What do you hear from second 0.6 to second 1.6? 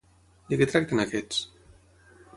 què tracten aquests?